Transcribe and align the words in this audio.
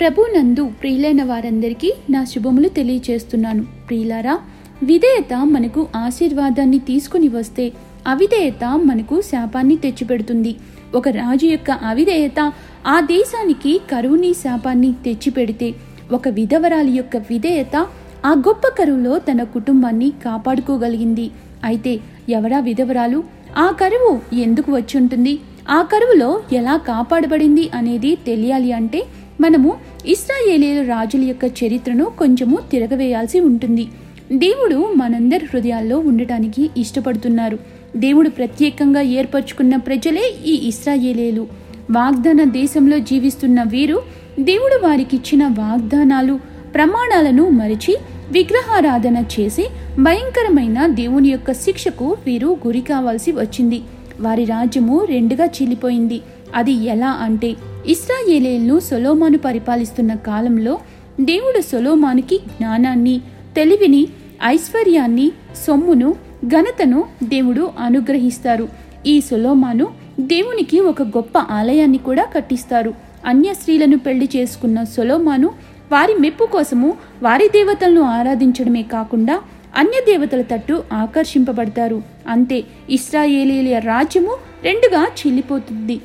ప్రభునందు 0.00 0.62
ప్రియులైన 0.80 1.22
వారందరికీ 1.22 1.88
నా 2.10 2.20
శుభములు 2.24 2.68
తెలియచేస్తున్నాను. 2.68 3.62
ప్రియులారా 3.88 4.34
విధేయత 4.82 5.32
మనకు 5.54 5.80
ఆశీర్వాదాన్ని 5.96 6.78
తీసుకుని 6.78 7.28
వస్తే 7.28 7.66
అవిధేయత 8.06 8.64
మనకు 8.84 9.16
శాపాన్ని 9.20 9.76
తెచ్చిపెడుతుంది. 9.76 10.52
ఒక 10.94 11.08
రాజు 11.08 11.46
యొక్క 11.46 11.70
అవిధేయత 11.70 12.40
ఆ 12.86 12.96
దేశానికి 13.00 13.72
కరువుని 13.90 14.32
శాపాన్ని 14.34 14.92
తెచ్చిపెడితే 15.04 15.68
ఒక 16.12 16.28
విధవరాలి 16.28 16.92
యొక్క 16.92 17.16
విధేయత 17.30 17.76
ఆ 18.24 18.34
గొప్ప 18.48 18.62
కరువులో 18.78 19.14
తన 19.18 19.42
కుటుంబాన్ని 19.42 20.10
కాపాడుకోగలిగింది. 20.24 21.30
అయితే 21.64 21.94
ఎవరా 22.28 22.58
విధవరాలు? 22.58 23.22
ఆ 23.58 23.70
కరువు 23.80 24.12
ఎందుకు 24.40 24.70
వచ్చి 24.72 24.96
ఉంటుంది 25.00 25.36
ఆ 25.70 25.82
కరువులో 25.82 26.42
ఎలా 26.52 26.76
కాపాడబడింది 26.90 27.70
అనేది 27.74 28.18
తెలియాలి 28.26 28.72
అంటే 28.72 29.00
మనము 29.40 29.70
ఇస్రాయేలీల 30.06 30.88
రాజుల 30.88 31.22
యొక్క 31.22 31.44
చరిత్రను 31.44 32.04
కొంచెము 32.04 32.58
తిరగవేయాల్సి 32.72 33.40
ఉంటుంది. 33.40 33.88
దేవుడు 34.32 34.94
మనందరి 34.96 35.46
హృదయాల్లో 35.54 35.98
ఉండటానికి 35.98 36.70
ఇష్టపడుతున్నారు. 36.76 37.58
దేవుడు 37.96 38.28
ప్రత్యేకంగా 38.28 39.00
ఏర్పరచుకున్న 39.00 39.76
ప్రజలే 39.76 40.34
ఈ 40.46 40.68
ఇస్రాయేలీలు. 40.68 41.46
వాగ్దాన 41.90 42.44
దేశంలో 42.44 42.98
జీవిస్తున్న 42.98 43.62
వీరు 43.62 44.02
దేవుడు 44.40 44.86
వారికిచ్చిన 44.86 45.46
వాగ్దానాలు 45.46 46.40
ప్రమాణాలను 46.74 47.50
మరిచి 47.50 47.96
విగ్రహారాధన 48.32 49.16
చేసి 49.16 49.68
భయంకరమైన 49.98 50.86
దేవుని 50.86 51.28
యొక్క 51.28 51.52
శిక్షకు 51.52 52.16
వీరు 52.26 52.56
గురి 52.66 52.80
కావాల్సి 52.80 53.32
వచ్చింది. 53.32 53.82
వారి 54.20 54.44
రాజ్యము 54.44 55.04
రెండుగా 55.04 55.44
చీలిపోయింది. 55.44 56.20
అది 56.54 56.72
ఎలా 56.72 57.10
అంటే 57.10 57.56
ఇస్రాయేలీలను 57.86 58.80
సొలోమాను 58.80 59.38
పరిపాలిస్తున్న 59.38 60.14
కాలంలో 60.14 60.78
దేవుడు 61.20 61.60
సొలోమానుకి 61.60 62.38
జ్ఞానాన్ని 62.38 63.20
తెలివిని 63.56 64.08
ఐశ్వర్యాన్ని 64.44 65.32
సొమ్మును 65.66 66.14
ఘనతను 66.46 67.04
దేవుడు 67.22 67.70
అనుగ్రహిస్తారు. 67.78 68.68
ఈ 69.06 69.20
సొలోమాను 69.20 69.88
దేవునికి 70.20 70.80
ఒక 70.80 71.02
గొప్ప 71.02 71.38
ఆలయాన్ని 71.38 71.98
కూడా 71.98 72.24
కట్టిస్తారు. 72.24 72.94
అన్య 73.26 73.54
స్త్రీలను 73.54 73.98
పెళ్ళి 73.98 74.28
చేసుకున్న 74.36 74.84
సొలోమాను 74.84 75.50
వారి 75.92 76.14
మెప్పు 76.14 76.44
కోసము 76.44 76.94
వారి 77.22 77.48
దేవతలను 77.48 78.00
ఆరాధించడమే 78.00 78.82
కాకుండా 78.82 79.40
అన్య 79.76 80.00
దేవతల 80.06 80.42
తట్టు 80.42 80.82
ఆకర్షింపబడతారు. 80.92 82.02
అంతే 82.28 82.64
ఇస్రాయేలీల 82.90 83.78
రాజ్యము 83.78 84.36
రెండుగా 84.62 85.04
చిల్లిపోతుంది. 85.04 86.00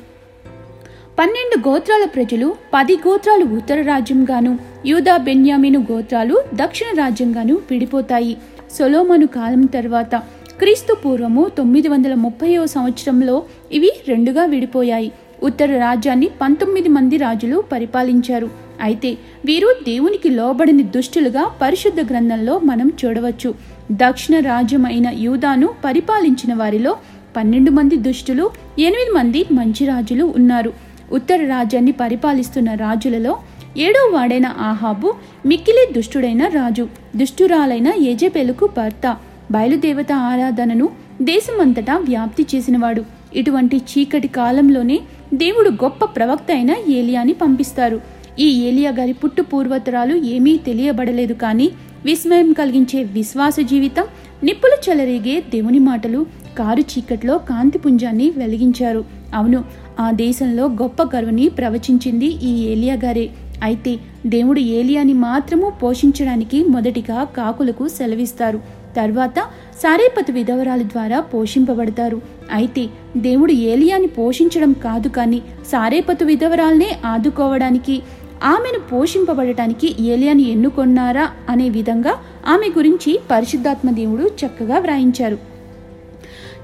పన్నెండు 1.18 1.68
గోత్రాల 1.68 2.04
ప్రజలు 2.04 2.56
పది 2.74 2.94
గోత్రాలు 2.94 3.44
ఉత్తర 3.44 3.82
రాజ్యంగాను 3.82 4.58
యూదా 4.86 5.16
బెన్యామిను 5.16 5.86
గోత్రాలు 5.92 6.42
దక్షిణ 6.54 6.98
రాజ్యంగాను 6.98 7.54
విడిపోతాయి. 7.70 8.36
సొలోమను 8.70 9.26
కాలం 9.26 9.66
తర్వాత 9.66 10.14
క్రీస్తు 10.58 10.94
పూర్వము 10.94 11.50
తొమ్మిది 11.58 11.88
వందల 11.88 12.14
ముప్పైవ 12.14 12.66
సంవత్సరంలో 12.66 13.42
ఇవి 13.72 13.90
రెండుగా 14.08 14.44
విడిపోయాయి. 14.44 15.12
ఉత్తర 15.42 15.78
రాజ్యాన్ని 15.78 16.30
పంతొమ్మిది 16.40 16.88
మంది 16.88 17.16
రాజులు 17.16 17.64
పరిపాలించారు. 17.72 18.65
అయితే 18.80 19.16
వీరు 19.44 19.74
దేవునికి 19.82 20.28
లోబడిని 20.28 20.82
దుష్టులుగా 20.82 21.50
పరిశుద్ధ 21.62 22.00
గ్రంథంలో 22.00 22.58
మనం 22.58 22.92
చూడవచ్చు. 23.04 23.54
దక్షిణ 23.92 24.38
రాజ్యమైన 24.38 25.08
యూదాను 25.14 25.68
పరిపాలించిన 25.84 26.54
వారిలో 26.54 26.96
పన్నెండు 27.36 27.70
మంది 27.70 27.96
దుష్టులు 27.96 28.50
ఎనిమిది 28.78 29.10
మంది 29.18 29.46
మంచి 29.52 29.86
రాజులు 29.86 30.24
ఉన్నారు. 30.24 30.72
ఉత్తర 31.12 31.46
రాజ్యాన్ని 31.46 31.92
పరిపాలిస్తున్న 31.92 32.74
రాజులలో 32.74 33.38
ఏడో 33.76 34.10
వాడైన 34.12 34.46
ఆహాబు 34.46 35.14
మిక్కిలి 35.46 35.92
దుష్టుడైన 35.92 36.46
రాజు 36.46 36.88
దుష్టురాలైన 37.16 37.92
యజబెలుకు 38.02 38.68
భర్త 38.76 39.16
బయలుదేవత 39.50 40.12
ఆరాధనను 40.12 40.90
దేశమంతటా 41.22 41.96
వ్యాప్తి 41.96 42.46
చేసినవాడు. 42.54 43.04
ఇటువంటి 43.34 43.76
చీకటి 43.76 44.28
కాలంలోనే 44.28 45.00
దేవుడు 45.34 45.70
గొప్ప 45.70 46.04
ప్రవక్త 46.04 46.50
అయిన 46.50 46.70
ఏలియాని 46.88 47.32
పంపిస్తారు. 47.32 48.00
ఈ 48.38 48.68
ఏలియా 48.68 48.90
గారి 48.90 49.12
పుట్టు 49.12 49.42
పూర్వతరాలు 49.42 50.14
ఏమీ 50.14 50.56
తెలియబడలేదు 50.56 51.34
కానీ 51.34 51.72
విస్మయం 52.04 52.52
కలిగించే 52.52 53.02
విశ్వాస 53.02 53.56
జీవితం 53.60 54.04
నిప్పులు 54.44 54.90
చెలరేగే 54.90 55.40
దేవుని 55.40 55.78
మాటలు 55.78 56.26
కారు 56.58 56.80
చీకట్లో 56.80 57.38
కాంతి 57.38 57.78
పుంజాన్ని 57.78 58.32
వెలిగించారు. 58.36 59.04
అవును 59.34 59.64
ఆ 60.00 60.10
దేశంలో 60.10 60.64
గొప్ప 60.66 61.02
కరువుని 61.02 61.48
ప్రవచించింది 61.48 62.26
ఈ 62.26 62.52
ఏలియా 62.64 62.94
గారే. 62.94 63.30
అయితే 63.62 63.98
దేవుడు 64.26 64.60
ఏలియాని 64.60 65.12
మాత్రము 65.12 65.72
పోషించడానికి 65.82 66.64
మొదటిగా 66.64 67.24
కాకులకు 67.24 67.88
సెలవిస్తారు. 67.88 68.60
తర్వాత 68.96 69.38
సారేపతు 69.82 70.32
విధవరాల 70.32 70.82
ద్వారా 70.82 71.20
పోషింపబడతారు. 71.20 72.20
అయితే 72.52 72.88
దేవుడు 73.16 73.52
ఏలియాని 73.52 74.06
పోషించడం 74.06 74.72
కాదు 74.72 75.08
కానీ 75.08 75.42
సారేపతు 75.72 76.24
విధవరాల్నే 76.24 76.90
ఆదుకోవడానికి 77.04 78.02
ఆమెను 78.44 78.78
పోషింపబడటానికి 78.78 79.96
ఏలియాని 80.00 80.50
ఎన్నుకొన్నారా 80.50 81.30
అనే 81.48 81.68
విధంగా 81.68 82.14
ఆమె 82.46 82.66
గురించి 82.78 83.20
పరిశుద్ధాత్మ 83.30 83.90
దేవుడు 83.90 84.22
చక్కగా 84.22 84.78
వ్రాయించారు. 84.78 85.38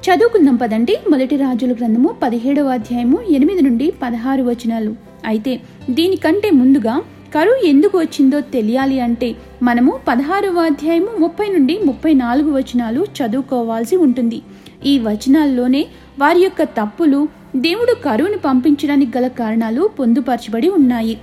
చదువుకుందాం 0.03 0.56
పదండి. 0.56 0.97
మొదటి 1.11 1.37
రాజుల 1.37 1.72
గ్రంథము 1.72 2.15
పదిహేడవ 2.22 2.69
అధ్యాయము 2.69 3.19
ఎనిమిది 3.31 3.62
నుండి 3.62 3.93
పదహారు 4.03 4.43
వచనాలు. 4.43 4.94
అయితే 5.27 5.61
దీనికంటే 5.91 6.50
ముందుగా 6.50 7.03
కరువు 7.34 7.66
ఎందుకు 7.66 7.99
వచ్చిందో 7.99 8.41
తెలియాలి 8.41 9.00
అంటే 9.00 9.34
మనము 9.62 9.99
పదహారవ 10.09 10.61
అధ్యాయము 10.61 11.09
ముప్పై 11.19 11.47
నుండి 11.47 11.81
ముప్పై 11.84 12.15
నాలుగు 12.15 12.53
వచనాలు 12.53 13.05
చదువుకోవాల్సి 13.05 13.97
ఉంటుంది. 13.97 14.43
ఈ 14.87 14.99
వచనాల్లోనే 14.99 15.87
వారి 16.19 16.41
యొక్క 16.41 16.62
తప్పులు 16.62 17.28
దేవుడు 17.56 17.94
కరువును 18.05 18.38
పంపించడానికి 18.38 19.19
గల 19.19 19.27
కారణాలు 19.27 19.91
పొందుపరచబడి 19.99 20.69
ఉన్నాయి. 20.69 21.19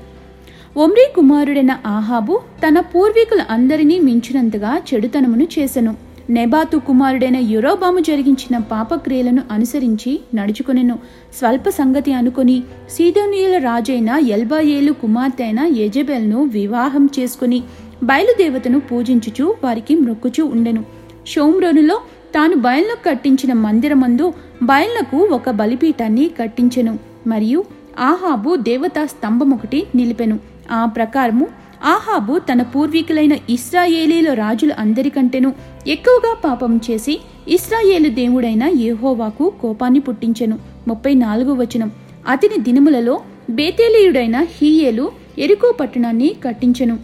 ఒమ్రీ 0.78 1.06
కుమారుడైన 1.16 1.78
ఆహాబు 1.86 2.40
తన 2.68 2.80
పూర్వీకుల 2.80 3.46
అందరినీ 3.50 4.00
మించినంతగా 4.00 4.82
చెడుతనమును 4.90 5.44
చేసెను. 5.44 5.96
నెబాతు 6.30 6.78
కుమారుడైన 6.78 7.38
యురోబాము 7.38 8.00
జరిగించిన 8.00 8.58
పాపక్రియలను 8.58 9.44
అనుసరించి 9.52 10.20
నడుచుకొనెను. 10.36 11.00
స్వల్ప 11.40 11.70
సంగతి 11.70 12.14
అనుకొని 12.14 12.64
సీదోనియుల 12.90 13.58
రాజైన 13.58 14.10
ఎల్బాయేలు 14.10 14.92
కుమార్తె 14.92 15.44
అయిన 15.44 15.60
యజబెల్ను 15.78 16.44
వివాహం 16.44 17.10
చేసుకుని 17.20 17.64
బయలుదేవతను 18.04 18.80
పూజించుచు 18.80 19.56
వారికి 19.64 19.96
మొక్కుచూ 19.96 20.46
ఉండెను. 20.46 20.84
షోమ్రోనులో 21.28 21.96
తాను 22.36 22.56
బయల్లో 22.56 22.96
కట్టించిన 23.06 23.54
మందిరమందు 23.54 24.34
బయళ్ళకు 24.64 25.18
ఒక 25.18 25.50
బలిపీఠాన్ని 25.50 26.32
కట్టించెను. 26.40 27.00
మరియు 27.28 27.64
ఆహాబు 28.00 28.56
దేవతా 28.56 29.06
స్తంభం 29.06 29.50
ఒకటి 29.50 29.88
నిలిపెను. 29.96 30.59
ఆ 30.72 30.86
ప్రకారము 30.86 31.48
ఆహాబు 31.86 32.40
తన 32.40 32.62
పూర్వీకులైన 32.62 33.38
ఇస్రాయేలీల 33.50 34.34
రాజుల 34.34 34.72
అందరికంటేనూ 34.80 35.52
ఎక్కువగా 35.88 36.38
పాపం 36.44 36.82
చేసి 36.92 37.20
ఇస్రాయేలు 37.48 38.10
దేవుడైన 38.10 38.64
యెహోవాకు 38.78 39.54
కోపాన్ని 39.62 40.00
పుట్టించెను. 40.00 40.60
ముప్పై 40.88 41.14
నాలుగు 41.14 41.54
వచనం. 41.54 41.92
అతని 42.30 42.64
దినములలో 42.64 43.20
బేతేలీయుడైన 43.50 44.46
హీయేలు 44.58 45.12
ఎరుకో 45.38 45.72
పట్టణాన్ని 45.72 46.36
కట్టించెను. 46.46 47.00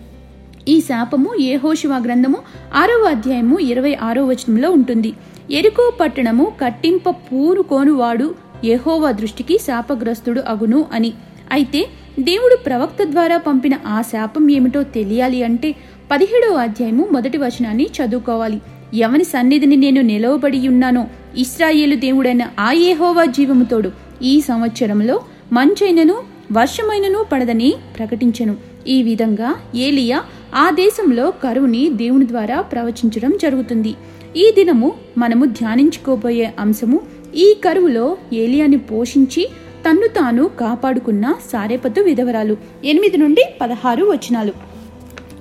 ఈ 0.68 0.82
శాపము 0.82 1.36
ఏహోషువా 1.42 1.98
గ్రంథము 1.98 2.38
ఆరవ 2.76 3.04
అధ్యాయము 3.10 3.60
ఇరవై 3.60 3.98
ఆరో 4.02 4.26
వచనంలో 4.26 4.72
ఉంటుంది. 4.72 5.14
ఎరుకో 5.52 5.92
పట్టణము 6.00 6.52
కట్టింప 6.62 7.10
పూరుకోనువాడు 7.10 8.36
యెహోవా 8.66 9.12
దృష్టికి 9.12 9.58
శాపగ్రస్తుడు 9.58 10.42
అగును 10.48 10.86
అని. 10.94 11.14
అయితే 11.52 11.88
దేవుడు 12.20 12.56
ప్రవక్త 12.56 13.04
ద్వారా 13.04 13.38
పంపిన 13.38 13.74
ఆ 13.86 14.02
శాపం 14.02 14.52
ఏమిటో 14.52 14.84
తెలియాలి 14.84 15.44
అంటే 15.44 15.76
పదిహేడవ 16.12 16.54
అధ్యాయము 16.56 17.08
మొదటి 17.12 17.38
వచనాన్ని 17.38 17.88
చదువుకోవాలి. 17.98 18.62
ఎవని 18.94 19.24
సన్నిధిని 19.24 19.76
నేను 19.76 20.02
నిలవబడి 20.02 20.68
ఉన్నానో 20.68 21.08
ఇస్రాయేలు 21.38 21.96
దేవుడైన 21.96 22.50
ఆ 22.60 22.72
ఏహోవా 22.72 23.26
జీవముతోడు 23.26 23.92
ఈ 24.22 24.42
సంవత్సరంలో 24.42 25.22
మంచైనను 25.54 26.16
వర్షమైనను 26.52 27.26
పడదని 27.32 27.74
ప్రకటించను. 28.00 28.56
ఈ 28.88 29.04
విధంగా 29.04 29.56
ఏలియా 29.76 30.24
ఆ 30.56 30.70
దేశంలో 30.70 31.34
కరువుని 31.44 31.90
దేవుని 31.90 32.28
ద్వారా 32.28 32.62
ప్రవచించడం 32.62 33.38
జరుగుతుంది. 33.42 33.96
ఈ 34.38 34.52
దినము 34.56 34.94
మనము 35.18 35.46
ధ్యానించుకోబోయే 35.46 36.54
అంశము 36.60 37.02
ఈ 37.36 37.54
కరువులో 37.66 38.18
ఏలియాని 38.34 38.78
పోషించి 38.78 39.50
తన్ను 39.90 40.08
తాను 40.08 40.48
కాపాడుకున్న 40.48 41.36
సారేపతు 41.52 42.02
విధవరాలు. 42.02 42.58
ఎనిమిది 42.86 43.18
నుండి 43.18 43.42
పదహారు 43.62 44.06
వచనాలు. 44.06 44.54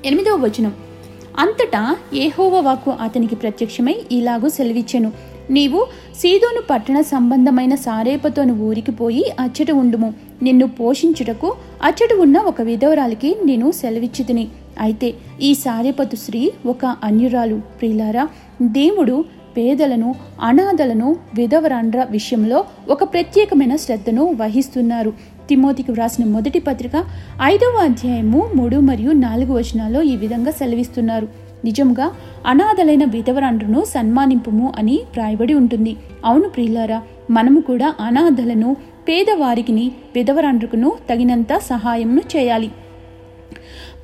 ఎనిమిదవ 0.05 0.35
వచనం. 0.35 0.73
అంతటా 1.38 1.96
ఏహోవ 2.14 2.61
వాక్కు 2.61 2.91
అతనికి 2.91 3.37
ప్రత్యక్షమై 3.37 3.96
ఇలాగూ 4.12 4.49
సెలవిచ్చెను. 4.49 5.12
నీవు 5.50 5.87
సీదోను 6.17 6.62
పట్టణ 6.70 7.00
సంబంధమైన 7.00 7.75
సారేపతోను 7.75 8.55
ఊరికి 8.55 8.93
పోయి 8.93 9.25
అచ్చట 9.41 9.70
ఉండుము. 9.70 10.14
నిన్ను 10.43 10.67
పోషించుటకు 10.67 11.56
అచ్చట 11.82 12.12
ఉన్న 12.19 12.38
ఒక 12.38 12.62
విధవరాలికి 12.62 13.37
నేను 13.44 13.70
సెలవిచ్చితిని. 13.70 14.49
అయితే 14.81 15.14
ఈ 15.40 15.55
సారేపతు 15.55 16.17
స్త్రీ 16.17 16.52
ఒక 16.67 16.97
అన్యురాలు. 17.05 17.61
ప్రియులారా 17.81 18.29
దేవుడు 18.62 19.25
పేదలను 19.56 20.14
అనాథలను 20.40 21.16
విధవరాండ్ర 21.34 22.06
విషయంలో 22.10 22.64
ఒక 22.88 23.04
ప్రత్యేకమైన 23.04 23.76
శ్రద్ధను 23.76 24.24
వహిస్తున్నారు. 24.24 25.12
తిమోతికి 25.48 25.92
వ్రాసిన 25.92 26.24
మొదటి 26.24 26.58
పత్రిక 26.58 27.04
ఐదవ 27.42 27.80
అధ్యాయము 27.82 28.50
మూడు 28.54 28.76
మరియు 28.76 29.12
నాలుగు 29.12 29.52
వచనాల్లో 29.52 30.02
ఈ 30.02 30.16
విధంగా 30.16 30.50
సెలవిస్తున్నారు. 30.50 31.28
నిజంగా 31.64 32.12
అనాథలైన 32.46 33.04
విధవరాండ్రను 33.04 33.84
సన్మానింపుము 33.84 34.72
అని 34.78 35.00
వ్రాయబడి 35.12 35.54
ఉంటుంది. 35.54 35.96
అవును 36.24 36.48
ప్రియులారా 36.48 37.02
మనము 37.30 37.60
కూడా 37.60 37.94
అనాథలను 38.00 38.76
పేదవారికిని 39.08 39.92
విధవరాండ్రకును 40.14 40.92
తగినంత 41.10 41.58
సహాయంను 41.58 42.22
చేయాలి. 42.36 42.70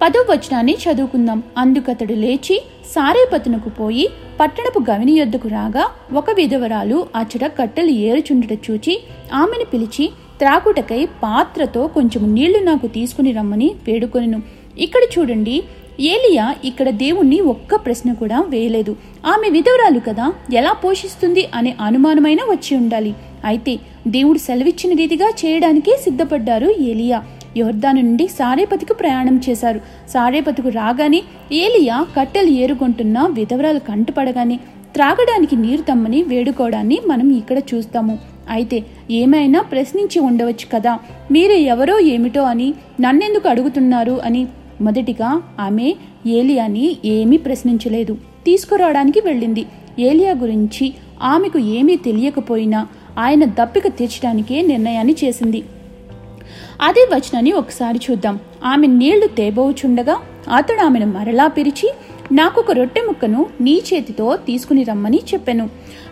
పదో 0.03 0.33
వచనాన్ని 0.33 0.75
చదువుకుందాం. 0.75 1.43
అందుకతడు 1.59 2.13
లేచి 2.13 2.63
సారేపతునకు 2.95 3.69
పోయి 3.69 4.07
పట్టణపు 4.41 4.81
గవిని 4.91 5.13
యొద్దకు 5.13 5.49
రాగా 5.49 5.85
ఒక 6.13 6.31
విధవరాలు 6.31 7.07
అచ్చట 7.17 7.45
కట్టెలు 7.59 7.93
ఏరుచుండుట 8.09 8.55
చూచి 8.67 8.95
ఆమెను 9.33 9.67
పిలిచి 9.73 10.05
త్రాకుటకై 10.39 11.03
పాత్రతో 11.23 11.87
కొంచెం 11.87 12.35
నీళ్ళు 12.35 12.61
నాకు 12.65 12.87
తీసుకుని 12.87 13.33
రమ్మని 13.33 13.69
వేడుకొనిను. 13.89 14.39
ఇక్కడ 14.79 15.01
చూడండి 15.15 15.57
ఏలియా 16.01 16.45
ఇక్కడ 16.65 16.89
దేవుణ్ణి 16.91 17.41
ఒక్క 17.53 17.75
ప్రశ్న 17.75 18.13
కూడా 18.13 18.39
వేయలేదు. 18.49 18.93
ఆమె 19.27 19.49
విధవరాలు 19.49 20.01
కదా 20.09 20.27
ఎలా 20.55 20.73
పోషిస్తుంది 20.73 21.43
అనే 21.55 21.73
అనుమానమైనా 21.81 22.45
వచ్చి 22.51 22.73
ఉండాలి. 22.77 23.13
అయితే 23.45 23.75
దేవుడు 24.09 24.39
సెలవిచ్చిన 24.39 24.93
రీతిగా 24.99 25.29
చేయడానికి 25.43 25.93
సిద్ధపడ్డారు 26.05 26.69
ఏలియా. 26.91 27.19
యోర్దాను 27.57 28.01
నుండి 28.01 28.27
సారేపతికి 28.27 28.95
ప్రయాణం 28.95 29.41
చేశారు. 29.49 29.81
సారేపతికు 30.09 30.69
రాగానే 30.69 31.23
ఏలియా 31.53 32.07
కట్టెలు 32.17 32.51
ఏరుకుంటున్న 32.51 33.27
విధవరాలు 33.31 33.79
కంటపడగానే 33.79 34.61
త్రాగడానికి 34.95 35.57
నీరు 35.57 35.83
తమ్మని 35.83 36.23
వేడుకోవడాన్ని 36.23 36.99
మనం 37.07 37.31
ఇక్కడ 37.31 37.59
చూస్తాము. 37.59 38.19
అయితే 38.51 38.85
ఏమైనా 39.11 39.61
ప్రశ్నించి 39.61 40.19
ఉండవచ్చు 40.19 40.67
కదా. 40.73 40.99
మీరు 41.33 41.53
ఎవరో 41.53 41.99
ఏమిటో 41.99 42.43
అని 42.43 42.75
నన్నెందుకు 43.01 43.49
అడుగుతున్నారు 43.49 44.21
అని 44.25 44.47
మొదటిగా 44.81 45.43
ఆమె 45.61 45.95
ఏలియాని 46.27 46.97
ఏమీ 47.05 47.37
ప్రశ్నించలేదు. 47.37 48.15
తీసుకురావడానికి 48.47 49.21
వెళ్ళింది. 49.21 49.67
ఏలియా 49.99 50.33
గురించి 50.33 50.95
ఆమెకు 51.23 51.59
ఏమీ 51.59 51.97
తెలియకపోయినా 51.97 52.87
ఆయన 53.19 53.45
దప్పిక 53.45 53.87
తీర్చడానికే 53.87 54.63
నిర్ణయాన్ని 54.63 55.15
చేసింది. 55.25 55.63
అదే 56.83 57.09
వచనాన్ని 57.15 57.53
ఒకసారి 57.53 58.01
చూద్దాం. 58.11 58.39
ఆమె 58.65 58.87
నీళ్ళు 58.87 59.27
తేబోచుండగా 59.27 60.17
అతడు 60.55 60.81
ఆమెను 60.81 61.07
మరలా 61.07 61.47
పిలిచి 61.47 61.95
నాకొక 62.33 62.71
రొట్టె 62.71 63.01
ముక్కను 63.01 63.47
నీ 63.61 63.83
చేతితో 63.95 64.37
తీసుకుని 64.37 64.83
రమ్మని 64.83 65.17
చెప్పాను. 65.35 65.71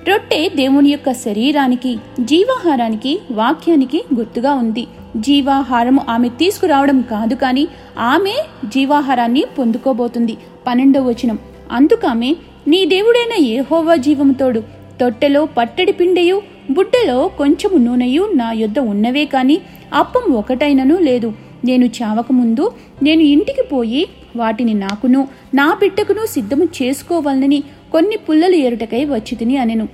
రొట్టె 0.08 0.48
దేవుని 0.48 0.88
యొక్క 0.88 1.12
శరీరానికి 1.12 1.98
జీవాహారానికి 2.20 3.20
వాక్యానికి 3.30 4.04
గుర్తుగా 4.14 4.54
ఉంది. 4.54 4.86
జీవాహారము 5.16 6.00
ఆమె 6.08 6.28
తీసుకురావడం 6.28 7.00
కాదు 7.00 7.34
కానీ 7.34 7.68
ఆమె 7.98 8.34
జీవాహారాన్ని 8.64 9.44
పొందుకోబోతుంది. 9.58 10.36
పన్నెండవ 10.66 11.08
వచనం. 11.08 11.38
అందుకామె 11.72 12.34
నీ 12.68 12.84
దేవుడైన 12.84 13.44
ఏహోవా 13.44 13.94
జీవముతోడు 13.94 14.62
తొట్టెలో 15.00 15.44
పట్టడి 15.46 15.92
పిండియు 15.92 16.42
బుట్టెలో 16.70 17.28
కొంచెము 17.38 17.78
నూనెయు 17.84 18.32
నా 18.34 18.52
యొద్ద 18.52 18.78
ఉన్నవే 18.78 19.24
కాని 19.24 19.60
అప్పం 19.94 20.32
ఒకటైనను 20.32 20.98
లేదు. 20.98 21.32
నేను 21.64 21.86
చావకముందు 21.86 22.72
నేను 23.02 23.20
ఇంటికి 23.20 23.62
పోయి 23.62 24.02
వాటిని 24.36 24.74
నాకును 24.74 25.28
నా 25.54 25.76
బిడ్డకును 25.80 26.26
సిద్ధము 26.26 26.64
చేసుకోవాలని 26.64 27.62
కొన్ని 27.92 28.16
పుల్లలు 28.16 28.56
ఏరుటకై 28.56 29.04
వచ్చి 29.04 29.34
తిని 29.36 29.56
అనెను. 29.56 29.88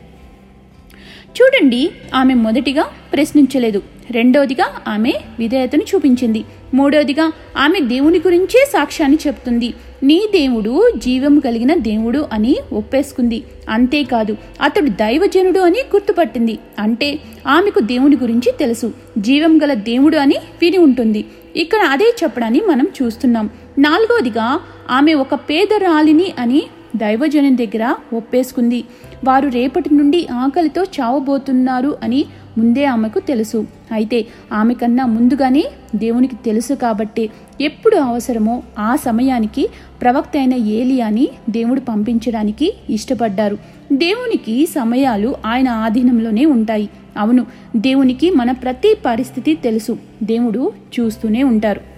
చూడండి 1.37 1.91
ఆమె 2.15 2.35
మొదటిగా 2.35 2.85
ప్రశ్నించలేదు. 3.13 3.83
రెండోదిగా 4.11 4.67
ఆమె 4.89 5.13
విధేయతను 5.39 5.83
చూపించింది. 5.83 6.45
మూడోదిగా 6.75 7.33
ఆమె 7.57 7.81
దేవుని 7.81 8.19
గురించే 8.19 8.61
సాక్ష్యాన్ని 8.73 9.19
చెప్తుంది 9.27 9.75
నీ 10.05 10.29
దేవుడు 10.33 10.93
జీవం 10.97 11.41
కలిగిన 11.41 11.75
దేవుడు 11.75 12.29
అని 12.33 12.57
ఒప్పేసుకుంది. 12.73 13.43
అంతేకాదు 13.69 14.37
అతడు 14.61 14.89
దైవజనుడు 14.89 15.59
అని 15.59 15.79
గుర్తుపట్టింది. 15.79 16.59
అంటే 16.79 17.19
ఆమెకు 17.47 17.81
దేవుని 17.81 18.17
గురించి 18.17 18.53
తెలుసు. 18.59 18.93
జీవం 19.19 19.63
గల 19.63 19.75
దేవుడు 19.75 20.17
అని 20.17 20.35
విని 20.61 20.79
ఉంటుంది. 20.79 21.25
ఇక్కడ 21.57 21.79
అదే 21.79 22.15
చెప్పడాన్ని 22.25 22.61
మనం 22.61 22.89
చూస్తున్నాం. 23.03 23.51
నాలుగవదిగా 23.79 24.61
ఆమె 24.91 25.15
ఒక 25.15 25.35
పేదరాలిని 25.35 26.33
అని 26.39 26.63
దైవజనం 26.97 27.59
దగ్గర 27.59 27.95
ఒప్పేసుకుంది. 28.17 28.85
వారు 29.25 29.49
రేపటి 29.49 29.95
నుండి 29.95 30.27
ఆకలితో 30.33 30.83
చావబోతున్నారు 30.83 31.97
అని 32.03 32.25
ముందే 32.59 32.85
ఆమెకు 32.85 33.19
తెలుసు. 33.19 33.67
అయితే 33.93 34.27
ఆమె 34.53 34.75
కన్నా 34.75 35.07
ముందుగానే 35.07 35.65
దేవునికి 35.97 36.37
తెలుసు 36.37 36.75
కాబట్టి 36.75 37.31
ఎప్పుడు 37.61 37.97
అవసరమో 37.97 38.63
ఆ 38.79 38.97
సమయానికి 38.97 39.69
ప్రవక్త 40.01 40.37
అయిన 40.37 40.55
ఏలియాని 40.55 41.29
దేవుడు 41.51 41.81
పంపించడానికి 41.81 42.75
ఇష్టపడ్డారు. 42.91 43.59
దేవునికి 43.93 44.67
సమయాలు 44.67 45.35
ఆయన 45.47 45.69
ఆధీనంలోనే 45.69 46.47
ఉంటాయి. 46.47 46.89
అవును 47.17 47.47
దేవునికి 47.77 48.31
మన 48.31 48.53
ప్రతి 48.53 48.97
పరిస్థితి 49.07 49.55
తెలుసు. 49.55 49.99
దేవుడు 50.23 50.73
చూస్తూనే 51.01 51.43
ఉంటారు. 51.43 51.94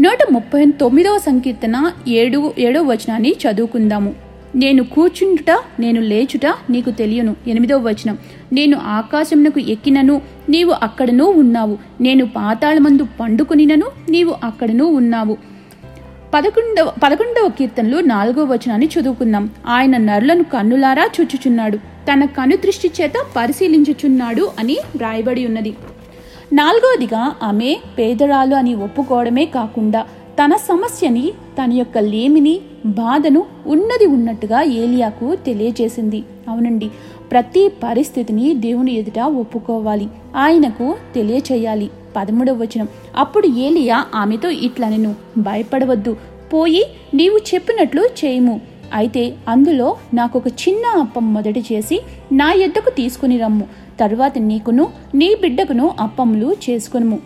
నూట 0.00 0.18
ముప్పై 0.32 0.64
తొమ్మిదవ 0.64 1.18
సంకీర్తన 1.18 1.92
ఏడు 2.08 2.52
ఏడవ 2.58 2.82
వచనాన్ని 2.82 3.30
చదువుకుందాము. 3.30 4.14
నేను 4.56 4.84
కూర్చుండుట 4.84 5.58
నేను 5.80 6.00
లేచుట 6.00 6.46
నీకు 6.70 6.90
తెలియను. 6.90 7.36
ఎనిమిదవ 7.46 7.88
వచనం. 7.88 8.18
నేను 8.52 8.76
ఆకాశమునకు 8.76 9.60
ఎక్కినను 9.60 10.22
నీవు 10.48 10.70
అక్కడనూ 10.70 11.26
ఉన్నావు. 11.26 11.78
నేను 12.00 12.26
పాతాళమందు 12.26 13.06
పండుకునినను 13.20 13.86
నీవు 14.10 14.34
అక్కడనూ 14.44 14.86
ఉన్నావు. 14.86 15.36
పదకొండవ 16.34 16.92
పదకొండవ 17.02 17.48
కీర్తనలు 17.48 18.00
నాలుగవ 18.00 18.52
వచనాన్ని 18.52 18.88
చదువుకుందాం. 19.00 19.50
ఆయన 19.66 19.96
నరులను 19.96 20.42
కన్నులారా 20.42 21.02
చుచ్చుచున్నాడు 21.02 21.76
తన 21.76 22.24
కనుదృష్టి 22.24 22.90
చేత 23.00 23.12
పరిశీలించుచున్నాడు 23.36 24.50
అని 24.58 24.78
వ్రాయబడి 24.96 25.46
ఉన్నది. 25.46 25.74
నాలుగోదిగా 26.54 27.34
ఆమె 27.42 27.76
పేదరాలు 27.98 28.54
అని 28.54 28.74
ఒప్పుకోవడమే 28.74 29.44
కాకుండా 29.44 30.02
తన 30.38 30.56
సమస్యని 30.56 31.30
తన 31.30 31.72
యొక్క 31.72 31.98
లేమిని 31.98 32.60
బాధను 32.86 33.44
ఉన్నది 33.66 34.06
ఉన్నట్టుగా 34.06 34.62
ఏలియాకు 34.62 35.34
తెలియజేసింది. 35.34 36.24
అవునండి 36.48 36.90
ప్రతి 37.30 37.68
పరిస్థితిని 37.68 38.54
దేవుని 38.54 38.92
ఎదుట 38.94 39.18
ఒప్పుకోవాలి. 39.18 40.08
ఆయనకు 40.36 40.96
తెలియచేయాలి. 41.14 41.90
పదమూడవ 42.16 42.54
వచనం. 42.62 42.88
అప్పుడు 43.16 43.46
ఏలియా 43.46 44.04
ఆమెతో 44.14 44.50
ఇట్లా 44.50 44.88
నేను 44.88 45.14
భయపడవద్దు. 45.38 46.16
పోయి 46.52 46.84
నీవు 47.14 47.38
చెప్పినట్లు 47.54 48.02
చేయము. 48.24 48.60
అయితే 48.94 49.34
అందులో 49.48 49.96
నాకు 50.14 50.38
ఒక 50.38 50.46
చిన్న 50.46 51.00
అప్పం 51.00 51.34
మొదటి 51.34 51.64
చేసి 51.72 52.02
నా 52.32 52.52
ఎద్దకు 52.52 52.90
తీసుకుని 52.90 53.38
రమ్ము. 53.38 53.83
తరువాత 54.00 54.38
నీకును 54.38 54.88
నీ 55.14 55.34
బిడ్డకును 55.40 55.94
అప్పములు 56.00 56.56
చేసుకునుము. 56.70 57.18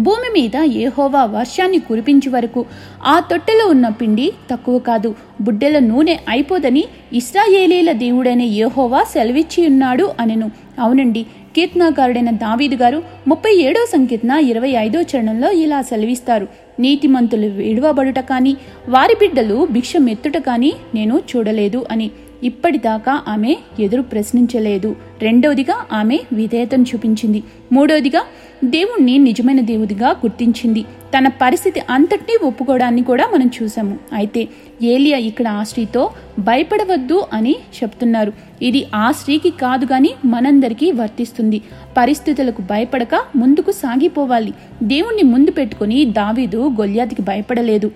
భూమి 0.00 0.40
మీద 0.40 0.56
ఏహోవా 0.56 1.24
వర్షాన్ని 1.24 1.78
కురిపించే 1.78 2.30
వరకు 2.30 2.64
ఆ 3.04 3.20
తొట్టెలో 3.20 3.66
ఉన్న 3.66 3.88
పిండి 3.88 4.32
తక్కువ 4.50 4.78
కాదు. 4.78 5.14
బుడ్డెల 5.40 5.78
నూనె 5.78 6.16
అయిపోదని 6.28 6.84
ఇస్రాయేలీల 7.12 7.92
దేవుడైన 7.92 8.42
ఏహోవా 8.42 9.02
సెలవిచ్చి 9.02 9.66
ఉన్నాడు 9.66 10.10
అనెను. 10.20 10.50
అవునండి 10.78 11.26
కీర్తనాకారుడైన 11.56 12.30
దావీదు 12.30 12.74
గారు 12.74 13.02
ముప్పై 13.28 13.54
ఏడో 13.54 13.86
సంకీర్తన 13.86 14.30
ఇరవై 14.30 14.68
ఐదో 14.68 15.02
చరణంలో 15.02 15.50
ఇలా 15.50 15.82
సెలవిస్తారు. 15.82 16.48
నీతిమంతులు 16.80 17.46
విడువబడుట 17.46 18.18
కానీ 18.18 18.56
వారి 18.88 19.14
బిడ్డలు 19.20 19.68
భిక్షమెత్తుట 19.70 20.36
కానీ 20.36 20.72
నేను 20.94 21.22
చూడలేదు 21.36 21.84
అని. 21.90 22.10
ఇప్పటిదాకా 22.42 23.22
ఆమె 23.28 23.56
ఎదురు 23.80 24.02
ప్రశ్నించలేదు. 24.02 24.96
రెండవదిగా 25.22 25.76
ఆమె 25.92 26.18
విధేయతను 26.32 26.82
చూపించింది. 26.82 27.42
మూడవదిగా 27.72 28.22
దేవుణ్ణి 28.64 29.18
నిజమైన 29.18 29.60
దేవుడిగా 29.60 30.08
గుర్తించింది. 30.08 30.84
తన 31.18 31.28
పరిస్థితి 31.28 31.82
అంతటినీ 31.90 32.46
ఒప్పుకోవడాన్ని 32.46 33.02
కూడా 33.02 33.30
మనం 33.34 33.50
చూసాము 33.62 33.98
అయితే 34.12 34.48
ఏలియా 34.82 35.18
ఇక్కడ 35.18 35.48
ఆశ్రీతో 35.48 36.10
భయపడవద్దు 36.38 37.26
అని 37.32 37.56
చెప్తున్నారు. 37.82 38.32
ఇది 38.62 38.86
ఆ 38.94 39.10
స్త్రీకి 39.12 39.50
కాదు 39.50 39.84
గాని 39.84 40.10
మనందరికీ 40.24 40.92
వర్తిస్తుంది. 40.92 41.60
పరిస్థితులకు 41.96 42.62
భయపడక 42.62 43.14
ముందుకు 43.36 43.70
సాగిపోవాలి. 43.70 44.54
దేవుణ్ణి 44.82 45.22
ముందు 45.22 45.50
పెట్టుకుని 45.50 46.04
దావీదు 46.04 46.58
గొల్యాతికి 46.80 47.22
భయపడలేదు. 47.22 47.90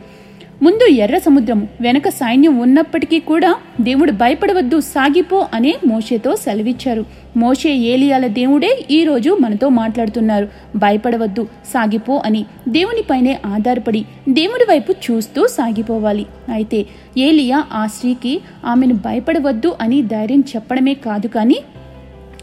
ముందు 0.62 0.86
ఎర్ర 0.86 1.18
సముద్రం 1.18 1.68
వెనక 1.80 2.08
సైన్యం 2.08 2.58
ఉన్నప్పటికీ 2.58 3.18
కూడా 3.18 3.56
దేవుడు 3.80 4.12
భయపడవద్దు 4.12 4.80
సాగిపో 4.80 5.48
అనే 5.54 5.74
మోషేతో 5.86 6.36
సెలవిచ్చారు. 6.36 7.04
మోషే 7.36 7.70
ఏలియాల 7.74 8.26
దేవుడే 8.26 8.86
ఈ 8.90 9.04
రోజు 9.04 9.38
మనతో 9.40 9.68
మాట్లాడుతున్నారు. 9.68 10.48
భయపడవద్దు 10.76 11.48
సాగిపో 11.66 12.22
అని 12.24 12.44
దేవునిపైనే 12.68 13.38
ఆధారపడి 13.46 14.04
దేవుడి 14.28 14.64
వైపు 14.64 14.92
చూస్తూ 14.92 15.46
సాగిపోవాలి. 15.46 16.26
అయితే 16.52 16.86
ఏలియా 17.18 17.64
ఆ 17.72 17.86
స్త్రీకి 17.86 18.40
ఆమెను 18.64 18.94
భయపడవద్దు 18.94 19.76
అని 19.80 20.02
ధైర్యం 20.02 20.40
చెప్పడమే 20.40 20.94
కాదు 20.94 21.26
కానీ 21.26 21.56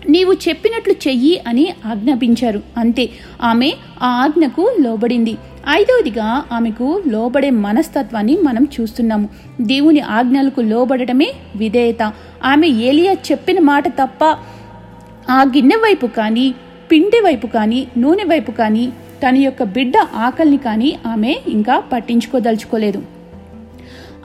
నీవు 0.10 0.34
చెప్పినట్లు 0.34 0.94
చెయ్యి 1.08 1.42
అని 1.48 1.74
ఆజ్ఞాపించారు. 1.86 2.62
అంతే 2.78 3.10
ఆమె 3.42 3.74
ఆ 4.02 4.08
ఆజ్ఞకు 4.08 4.72
లోబడింది. 4.82 5.36
ఐదవదిగా 5.70 6.44
ఆమెకు 6.52 7.04
లోబడే 7.08 7.50
మనస్తత్వాన్ని 7.50 8.38
మనం 8.44 8.68
చూస్తున్నాము. 8.82 9.30
దేవుని 9.62 10.00
ఆజ్ఞలకు 10.00 10.62
లోబడటమే 10.62 11.34
విధేయత. 11.56 12.14
ఆమె 12.46 12.68
ఏలియా 12.68 13.14
చెప్పిన 13.14 13.60
మాట 13.60 13.88
తప్ప 13.88 14.24
ఆ 15.30 15.44
గిన్నె 15.44 15.76
వైపు 15.76 16.08
కానీ 16.08 16.56
పిండి 16.92 17.20
వైపు 17.20 17.48
కానీ 17.48 17.88
నూనె 17.98 18.24
వైపు 18.24 18.52
కానీ 18.52 18.94
తన 19.28 19.36
యొక్క 19.36 19.64
బిడ్డ 19.64 19.94
ఆకలిని 20.16 20.58
కానీ 20.58 21.00
ఆమె 21.08 21.36
ఇంకా 21.48 21.80
పట్టించుకోదలుచుకోలేదు. 21.80 23.04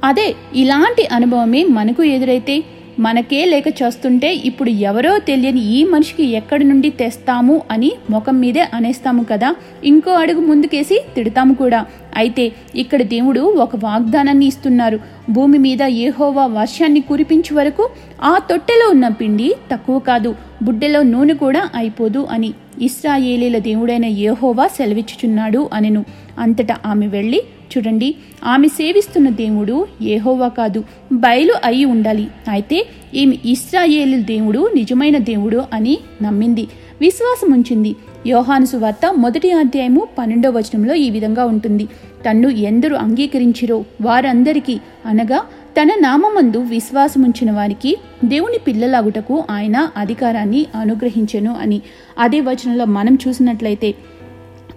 అదే 0.05 0.35
ఇలాంటి 0.55 1.07
అనుభవమే 1.07 1.65
మనకు 1.65 2.03
ఎదురైతే 2.03 2.65
మనకే 2.99 3.45
లేక 3.45 3.69
చేస్తుంటే 3.69 4.35
ఇప్పుడు 4.35 4.71
ఎవరో 4.71 5.19
తెలియని 5.19 5.61
ఈ 5.61 5.85
మనిషికి 5.85 6.25
ఎక్కడి 6.25 6.65
నుండి 6.65 6.91
తెస్తాము 6.91 7.63
అని 7.71 7.93
ముఖం 8.11 8.41
మీదే 8.41 8.65
అనేస్తాము 8.75 9.23
కదా. 9.31 9.55
ఇంకో 9.85 10.11
అడుగు 10.11 10.41
ముందుకేసి 10.41 11.05
తిడతాము 11.17 11.55
కూడా. 11.55 11.87
అయితే 12.17 12.53
ఇక్కడ 12.75 13.03
దేవుడు 13.03 13.41
ఒక 13.41 13.77
వాగ్దానాన్ని 13.77 14.47
ఇస్తున్నారు. 14.47 15.01
భూమి 15.31 15.59
మీద 15.59 15.83
ఏహోవా 15.83 16.47
వర్షాన్ని 16.47 17.01
కురిపించే 17.01 17.57
వరకు 17.57 17.91
ఆ 18.23 18.39
తొట్టెలో 18.51 18.91
ఉన్న 18.91 19.09
పిండి 19.09 19.55
తక్కువ 19.73 19.99
కాదు 19.99 20.35
బుడ్డెలో 20.63 21.03
నూనె 21.03 21.35
కూడా 21.35 21.71
అయిపోదు 21.75 22.27
అని. 22.31 22.55
ఇస్రాయేలీల 22.83 23.59
దేవుడైన 23.59 24.05
ఏహోవా 24.05 24.67
సెలవిచ్చుచున్నాడు 24.67 25.71
అనెను. 25.73 26.05
అంతటా 26.39 26.77
ఆమె 26.87 27.07
వెళ్ళి 27.07 27.43
చూడండి 27.77 28.15
ఆమె 28.45 28.69
సేవిస్తున్న 28.69 29.29
దేవుడు 29.29 29.87
ఏహోవా 30.03 30.49
కాదు 30.49 30.85
బయలు 31.13 31.55
అయి 31.65 31.85
ఉండాలి. 31.85 32.29
అయితే 32.49 32.87
ఈమె 33.15 33.37
ఇస్రాయేలు 33.45 34.23
దేవుడు 34.23 34.71
నిజమైన 34.75 35.19
దేవుడు 35.19 35.65
అని 35.73 35.99
నమ్మింది. 36.23 36.69
విశ్వాసం 37.01 37.53
ఉంచింది. 37.53 37.97
యోహాను 38.27 38.65
సువార్త 38.65 39.15
మొదటి 39.17 39.53
అధ్యాయము 39.53 40.09
పన్నెండవ 40.19 40.51
వచనంలో 40.51 40.95
ఈ 40.95 41.11
విధంగా 41.11 41.45
ఉంటుంది. 41.45 41.85
తన్ను 42.31 42.49
ఎందరు 42.49 42.95
అంగీకరించిరో 42.95 43.85
వారందరికీ 44.03 44.81
అనగా 45.07 45.43
తన 45.81 45.89
నామమందు 46.01 46.59
విశ్వాసముంచిన 46.59 47.51
వారికి 47.51 47.97
దేవుని 48.25 48.59
పిల్లలాగుటకు 48.59 49.45
ఆయన 49.51 49.91
అధికారాన్ని 49.97 50.67
అనుగ్రహించెను 50.75 51.57
అని. 51.61 51.83
అదే 52.19 52.41
వచనంలో 52.41 52.85
మనం 52.85 53.19
చూసినట్లయితే 53.29 53.95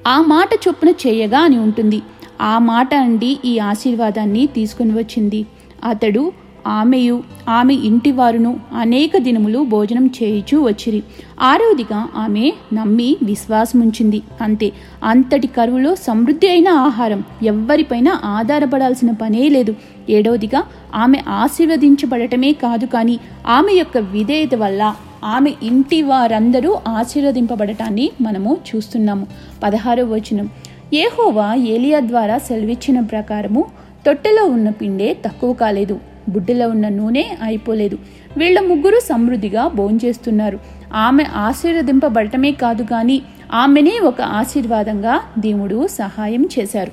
ఆ 0.08 0.22
మాట 0.28 0.50
చొప్పున 0.68 0.90
చేయగా 0.90 1.40
అని 1.40 1.60
ఉంటుంది. 1.60 2.02
ఆ 2.42 2.60
మాట 2.60 2.96
అండి 2.96 3.40
ఈ 3.46 3.60
ఆశీర్వాదాన్ని 3.60 4.46
తీసుకుని 4.46 4.92
వచ్చింది. 4.92 5.46
అతడు 5.84 6.32
ఆమెయు 6.68 7.24
ఆమె 7.50 7.74
ఇంటి 7.74 8.12
వారును 8.12 8.60
అనేక 8.74 9.12
దినములు 9.18 9.60
భోజనం 9.64 10.06
చేయుచు 10.08 10.58
వచ్చిరి. 10.58 11.04
ఆరవదిగా 11.42 12.08
ఆమె 12.16 12.52
నమ్మి 12.74 13.18
విశ్వాసముంచింది. 13.24 14.22
అంతే 14.42 14.72
అంతటి 15.04 15.48
కరువులో 15.48 15.96
సమృద్ధి 15.96 16.48
అయిన 16.48 16.70
ఆహారం 16.70 17.24
ఎవ్వరిపైన 17.44 18.10
ఆధారపడాల్సిన 18.26 19.12
పనే 19.12 19.50
లేదు. 19.50 19.76
ఏడవదిగా 20.10 20.64
ఆమె 20.96 21.24
ఆశీర్వదించబడటమే 21.28 22.54
కాదు 22.54 22.86
కానీ 22.86 23.20
ఆమె 23.48 23.72
యొక్క 23.72 23.98
విధేయత 23.98 24.56
వల్ల 24.56 24.96
ఆమె 25.26 25.54
ఇంటి 25.64 26.02
వారందరూ 26.02 26.78
ఆశీర్వదింపబడటాన్ని 26.88 28.12
మనము 28.22 28.58
చూస్తున్నాము. 28.76 29.28
పదహారవ 29.64 30.14
వచనం 30.14 30.50
ఏహోవా 30.94 31.54
ఏలియా 31.54 32.00
ద్వారా 32.00 32.38
సెలవిచ్చిన 32.38 33.00
ప్రకారము 33.00 33.66
తొట్టెలో 34.06 34.46
ఉన్న 34.46 34.70
పిండే 34.70 35.18
తక్కువ 35.26 35.54
కాలేదు 35.54 36.00
బుడ్డలో 36.30 36.70
ఉన్న 36.70 36.90
నూనె 36.90 37.24
అయిపోలేదు. 37.44 37.98
వీళ్ళ 38.38 38.60
ముగ్గురు 38.60 39.00
సమృద్ధిగా 39.00 39.68
భోంచేస్తున్నారు. 39.68 40.60
ఆమె 40.94 41.24
ఆశీర్వదింపబడటమే 41.24 42.52
కాదు 42.52 42.84
కానీ 42.84 43.22
ఆమెనే 43.54 44.00
ఒక 44.04 44.22
ఆశీర్వాదంగా 44.22 45.22
దేవుడు 45.40 45.88
సహాయం 45.88 46.50
చేశారు. 46.60 46.92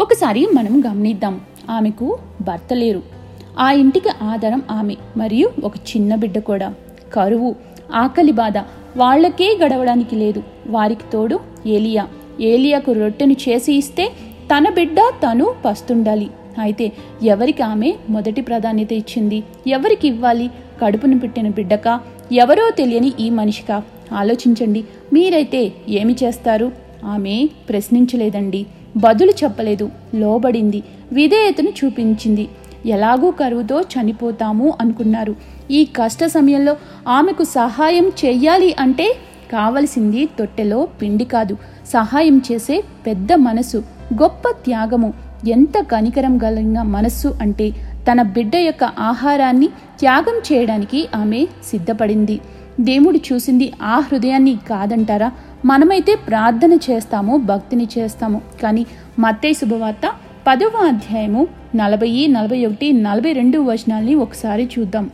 ఒకసారి 0.00 0.46
మనం 0.54 0.82
గమనిద్దాం. 0.86 1.40
ఆమెకు 1.70 2.18
భర్త 2.40 2.72
లేరు. 2.72 3.02
ఆ 3.58 3.72
ఇంటికి 3.72 4.08
ఆధారం 4.22 4.62
ఆమె 4.70 4.96
మరియు 5.16 5.50
ఒక 5.64 5.72
చిన్న 5.76 6.14
బిడ్డ 6.14 6.38
కూడా. 6.38 6.74
కరువు 7.14 7.54
ఆకలి 7.94 8.32
బాధ 8.32 8.58
వాళ్ళకే 8.96 9.58
గడవడానికి 9.64 10.16
లేదు. 10.16 10.42
వారికి 10.66 11.02
తోడు 11.12 11.40
ఏలియా. 11.66 12.06
ఏలియాకు 12.40 12.92
రొట్టెను 12.92 13.32
చేసి 13.32 13.72
ఇస్తే 13.72 14.12
తన 14.56 14.68
బిడ్డ 14.68 14.96
తను 15.00 15.54
పస్తుండాలి. 15.64 16.30
అయితే 16.60 16.92
ఎవరికి 17.22 17.62
ఆమె 17.62 17.94
మొదటి 18.10 18.40
ప్రాధాన్యత 18.40 18.92
ఇచ్చింది? 18.92 19.42
ఎవరికి 19.66 20.08
ఇవ్వాలి? 20.08 20.50
కడుపును 20.82 21.18
పెట్టిన 21.18 21.48
బిడ్డకా 21.48 22.00
ఎవరో 22.32 22.70
తెలియని 22.70 23.12
ఈ 23.20 23.30
మనిషికా. 23.30 23.82
ఆలోచించండి 24.12 24.84
మీరైతే 25.12 25.72
ఏమి 25.88 26.16
చేస్తారు? 26.24 26.72
ఆమె 27.04 27.48
ప్రశ్నించలేదండి. 27.68 28.66
బదులు 28.96 29.30
చెప్పలేదు. 29.30 29.90
లోబడింది. 30.14 30.82
విధేయతను 31.12 31.72
చూపించింది. 31.84 32.48
ఎలాగూ 32.86 33.30
కరువుతో 33.30 33.80
చనిపోతాము 33.80 34.74
అనుకున్నారు. 34.80 35.34
ఈ 35.70 35.84
కష్ట 35.84 36.24
సమయంలో 36.24 36.76
ఆమెకు 37.08 37.44
సహాయం 37.44 38.12
చెయ్యాలి 38.24 38.76
అంటే 38.78 39.16
కావలసింది 39.52 40.26
తొట్టెలో 40.38 40.88
పిండి 41.02 41.24
కాదు. 41.24 41.56
సహాయం 41.90 42.42
చేసే 42.52 42.84
పెద్ద 43.06 43.32
మనసు 43.32 43.84
గొప్ప 44.14 44.48
త్యాగము 44.50 45.14
ఎంత 45.48 45.80
కనికరం 45.80 46.38
కలిగిన 46.38 46.82
మనస్సు 46.82 47.28
అంటే 47.40 47.70
తన 48.10 48.22
బిడ్డ 48.22 48.56
యొక్క 48.56 48.84
ఆహారాన్ని 48.84 49.66
త్యాగం 49.98 50.38
చేయడానికి 50.52 51.08
ఆమె 51.14 51.46
సిద్ధపడింది. 51.64 52.40
దేవుడు 52.80 53.18
చూసింది 53.32 53.72
ఆ 53.82 53.98
హృదయాన్ని 53.98 54.58
కాదంటారా? 54.70 55.32
మనమైతే 55.64 56.14
ప్రార్థన 56.14 56.72
చేస్తాము 56.72 57.36
భక్తిని 57.36 57.88
చేస్తాము. 57.98 58.40
కానీ 58.62 58.86
మత్తయి 59.18 59.54
శుభవార్త 59.54 60.12
పదవ 60.46 60.72
అధ్యాయము 60.88 61.46
నలభై 61.74 62.26
నలభై 62.26 62.66
ఒకటి 62.66 62.92
నలభై 62.92 63.32
రెండు 63.32 63.58
వచనాల్ని 63.58 64.14
ఒకసారి 64.14 64.70
చూద్దాం. 64.78 65.10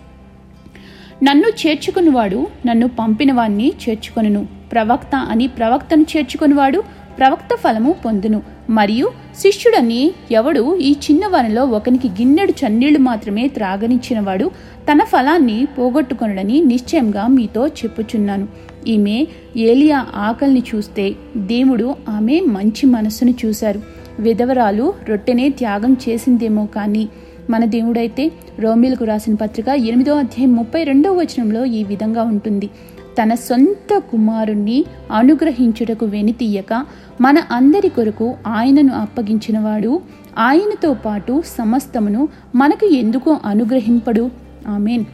నన్ను 1.23 1.49
చేర్చుకునివాడు 1.67 2.47
నన్ను 2.67 2.89
పంపినవాణ్ణి 2.89 3.73
చేర్చుకొనును. 3.89 4.56
ప్రవక్త 4.73 5.17
అని 5.17 5.47
ప్రవక్తను 5.47 6.07
చేర్చుకునివాడు 6.17 6.83
ప్రవక్త 7.19 7.55
ఫలము 7.55 7.95
పొందును. 8.05 8.43
మరియు 8.71 9.11
శిష్యుడని 9.39 10.13
ఎవడు 10.31 10.77
ఈ 10.77 10.93
చిన్నవారిలో 10.93 11.65
ఒకనికి 11.65 12.09
గిన్నెడు 12.09 12.53
చన్నీళ్ళు 12.53 12.99
మాత్రమే 12.99 13.49
త్రాగనిచ్చినవాడు 13.49 14.51
తన 14.93 15.05
ఫలాన్ని 15.05 15.67
పోగొట్టుకొనడని 15.79 16.61
నిశ్చయంగా 16.61 17.27
మీతో 17.27 17.67
చెప్పుచున్నాను. 17.67 18.49
ఈమె 18.87 19.27
ఏలియా 19.57 20.07
ఆకలిని 20.15 20.63
చూస్తే 20.75 21.15
దేవుడు 21.37 21.95
ఆమె 22.09 22.41
మంచి 22.41 22.87
మనస్సును 22.87 23.35
చూశారు. 23.45 23.81
విధవరాలు 24.19 24.95
రొట్టెనే 25.09 25.49
త్యాగం 25.49 25.97
చేసిందేమో 26.09 26.67
కానీ 26.67 27.09
మన 27.51 27.65
దేవుడైతే 27.65 28.33
రోమిలకు 28.59 29.05
రాసిన 29.05 29.35
పత్రిక 29.35 29.69
ఎనిమిదో 29.69 30.15
అధ్యాయం 30.15 30.53
ముప్పై 30.53 30.85
రెండవ 30.85 31.15
వచనంలో 31.15 31.65
ఈ 31.65 31.85
విధంగా 31.85 32.23
ఉంటుంది. 32.23 32.71
తన 33.23 33.35
సొంత 33.35 33.99
కుమారుణ్ణి 33.99 34.85
అనుగ్రహించుటకు 35.13 36.07
వెనుతీయక 36.07 36.85
మన 37.21 37.39
అందరి 37.51 37.89
కొరకు 37.89 38.35
ఆయనను 38.47 38.93
అప్పగించినవాడు 38.95 40.01
ఆయనతో 40.39 40.95
పాటు 40.95 41.43
సమస్తమును 41.47 42.29
మనకు 42.55 42.87
ఎందుకు 42.87 43.37
అనుగ్రహింపడు? 43.45 44.31
ఆమెన్. 44.69 45.05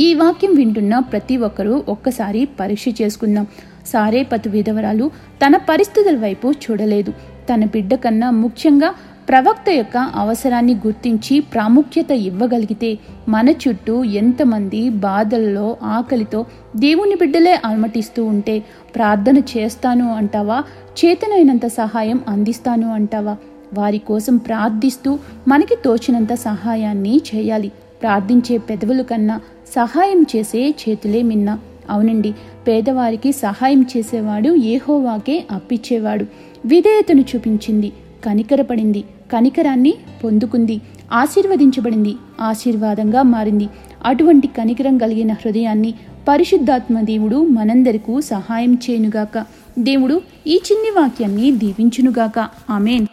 ఈ 0.00 0.14
వాక్యం 0.14 0.54
వింటున్న 0.54 0.98
ప్రతి 0.98 1.36
ఒక్కరూ 1.36 1.84
ఒక్కసారి 1.88 2.48
పరీక్ష 2.60 2.84
చేసుకుందాం. 3.02 3.46
సారేపతు 3.86 4.48
విధవరాలు 4.48 5.10
తన 5.46 5.56
పరిస్థితుల 5.56 6.16
వైపు 6.16 6.52
చూడలేదు. 6.52 7.10
తన 7.54 7.64
బిడ్డ 7.64 7.94
కన్నా 7.94 8.30
ముఖ్యంగా 8.30 8.94
ప్రవక్త 9.28 9.70
యొక్క 9.70 9.96
అవసరాన్ని 9.96 10.74
గుర్తించి 10.74 11.40
ప్రాముఖ్యత 11.40 12.10
ఇవ్వగలిగితే 12.10 12.98
మన 13.28 13.48
చుట్టూ 13.48 14.04
ఎంతమంది 14.04 14.88
బాధల్లో 14.88 15.76
ఆకలితో 15.82 16.46
దేవుని 16.76 17.14
బిడ్డలే 17.14 17.60
అలమటిస్తూ 17.64 18.24
ఉంటే 18.24 18.64
ప్రార్థన 18.94 19.38
చేస్తాను 19.38 20.14
అంటావా? 20.14 20.64
చేతనైనంత 21.04 21.66
సహాయం 21.66 22.20
అందిస్తాను 22.28 22.92
అంటావా? 22.92 23.36
వారి 23.74 23.98
కోసం 23.98 24.36
ప్రార్థిస్తూ 24.36 25.18
మనకి 25.48 25.76
తోచినంత 25.84 26.34
సహాయాన్ని 26.34 27.20
చేయాలి. 27.34 27.72
ప్రార్థించే 28.02 28.58
పెదవుల 28.58 29.02
కన్నా 29.02 29.40
సహాయం 29.66 30.26
చేసే 30.36 30.74
చేతులే 30.88 31.22
మిన్న. 31.22 31.58
అవునండి 31.90 32.32
పేదవారికి 32.68 33.32
సహాయం 33.32 33.86
చేసేవాడు 33.96 34.54
ఏహోవాకే 34.54 35.44
అప్పిచ్చేవాడు. 35.50 36.26
విధేయతను 36.66 37.20
చూపించింది 37.20 37.92
కనికరపడింది. 38.24 39.04
కనికరాన్ని 39.32 39.94
పొందుకుంది. 40.24 40.80
ఆశీర్వదించబడింది. 41.12 42.14
ఆశీర్వాదంగా 42.40 43.22
మారింది. 43.22 43.68
అటువంటి 44.04 44.46
కనికరం 44.46 44.98
కలిగిన 44.98 45.32
హృదయాన్ని 45.32 45.94
పరిశుద్ధాత్మ 46.28 47.00
దేవుడు 47.00 47.46
మనందరకు 47.46 48.20
సహాయం 48.20 48.74
చేయనుగాక. 48.74 49.44
దేవుడు 49.78 50.20
ఈ 50.46 50.60
చిన్ని 50.72 51.00
వాక్యాన్ని 51.00 51.50
దీవించునుగాక. 51.50 52.48
ఆమెన్. 52.70 53.06